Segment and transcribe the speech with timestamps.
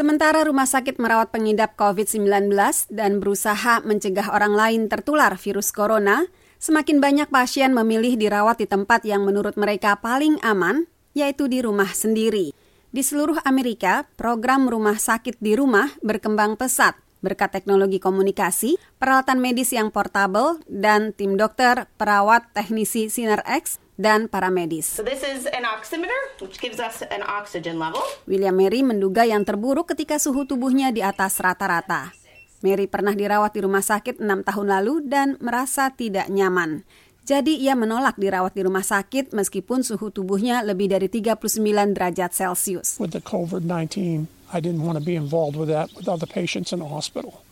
[0.00, 2.56] Sementara rumah sakit merawat pengidap COVID-19
[2.88, 6.24] dan berusaha mencegah orang lain tertular virus corona,
[6.56, 11.92] semakin banyak pasien memilih dirawat di tempat yang menurut mereka paling aman, yaitu di rumah
[11.92, 12.56] sendiri.
[12.88, 19.76] Di seluruh Amerika, program rumah sakit di rumah berkembang pesat berkat teknologi komunikasi, peralatan medis
[19.76, 24.88] yang portable, dan tim dokter, perawat, teknisi Sinar X, dan para medis.
[24.88, 28.00] So this is an oximeter, which gives us an oxygen level.
[28.24, 32.16] William Mary menduga yang terburuk ketika suhu tubuhnya di atas rata-rata.
[32.64, 36.84] Mary pernah dirawat di rumah sakit enam tahun lalu dan merasa tidak nyaman.
[37.24, 41.60] Jadi ia menolak dirawat di rumah sakit meskipun suhu tubuhnya lebih dari 39
[41.92, 42.96] derajat Celcius.
[42.96, 46.80] With the COVID-19, I didn't want to be involved with that with other patients in
[46.80, 47.44] the hospital.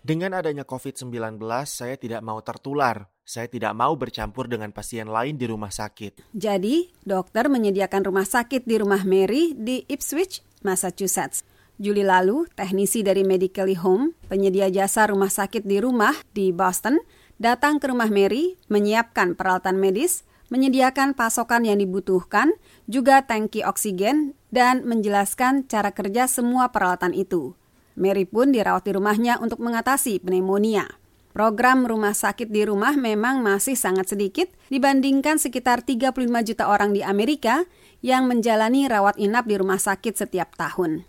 [0.00, 1.36] Dengan adanya COVID-19,
[1.68, 3.04] saya tidak mau tertular.
[3.28, 6.32] Saya tidak mau bercampur dengan pasien lain di rumah sakit.
[6.32, 11.44] Jadi, dokter menyediakan rumah sakit di rumah Mary di Ipswich, Massachusetts.
[11.76, 16.96] Juli lalu, teknisi dari Medically Home, penyedia jasa rumah sakit di rumah di Boston,
[17.36, 22.56] datang ke rumah Mary, menyiapkan peralatan medis, menyediakan pasokan yang dibutuhkan,
[22.88, 27.57] juga tangki oksigen, dan menjelaskan cara kerja semua peralatan itu.
[27.98, 30.86] Mary pun dirawat di rumahnya untuk mengatasi pneumonia.
[31.34, 37.04] Program rumah sakit di rumah memang masih sangat sedikit dibandingkan sekitar 35 juta orang di
[37.04, 37.68] Amerika
[38.00, 41.06] yang menjalani rawat inap di rumah sakit setiap tahun.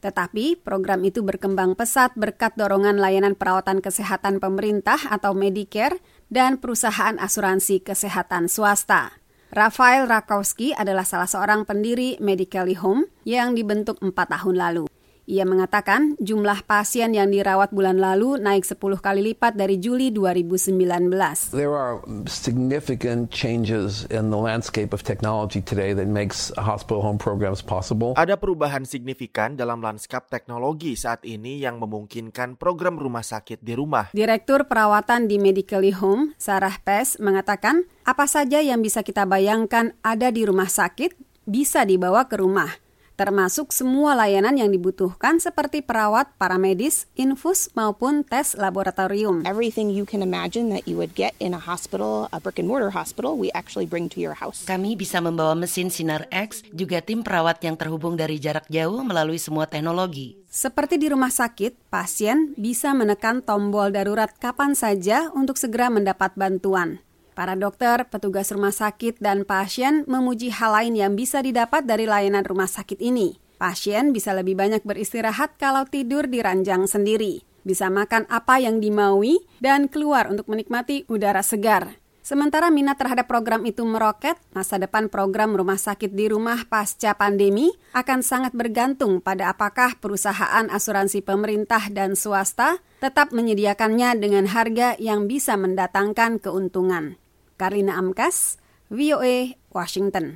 [0.00, 5.98] Tetapi program itu berkembang pesat berkat dorongan layanan perawatan kesehatan pemerintah atau Medicare
[6.30, 9.18] dan perusahaan asuransi kesehatan swasta.
[9.50, 14.84] Rafael Rakowski adalah salah seorang pendiri Medically Home yang dibentuk empat tahun lalu.
[15.26, 21.50] Ia mengatakan jumlah pasien yang dirawat bulan lalu naik 10 kali lipat dari Juli 2019.
[21.50, 21.98] There are
[22.30, 28.14] significant changes in the landscape of technology today that makes hospital home programs possible.
[28.14, 34.14] Ada perubahan signifikan dalam lanskap teknologi saat ini yang memungkinkan program rumah sakit di rumah.
[34.14, 40.30] Direktur perawatan di Medically Home, Sarah Pes, mengatakan apa saja yang bisa kita bayangkan ada
[40.30, 41.18] di rumah sakit
[41.50, 42.85] bisa dibawa ke rumah
[43.16, 49.42] termasuk semua layanan yang dibutuhkan seperti perawat, paramedis, infus maupun tes laboratorium.
[49.48, 52.92] Everything you can imagine that you would get in a hospital, a brick and mortar
[52.92, 54.68] hospital, we actually bring to your house.
[54.68, 59.40] Kami bisa membawa mesin sinar X, juga tim perawat yang terhubung dari jarak jauh melalui
[59.40, 60.36] semua teknologi.
[60.46, 67.04] Seperti di rumah sakit, pasien bisa menekan tombol darurat kapan saja untuk segera mendapat bantuan.
[67.36, 72.40] Para dokter, petugas rumah sakit, dan pasien memuji hal lain yang bisa didapat dari layanan
[72.48, 73.36] rumah sakit ini.
[73.60, 79.44] Pasien bisa lebih banyak beristirahat kalau tidur di ranjang sendiri, bisa makan apa yang dimaui,
[79.60, 82.00] dan keluar untuk menikmati udara segar.
[82.24, 87.68] Sementara minat terhadap program itu meroket, masa depan program rumah sakit di rumah pasca pandemi
[87.92, 95.28] akan sangat bergantung pada apakah perusahaan asuransi pemerintah dan swasta tetap menyediakannya dengan harga yang
[95.28, 97.20] bisa mendatangkan keuntungan.
[97.56, 98.58] Karina Amkas,
[98.90, 100.26] VOA, Washington.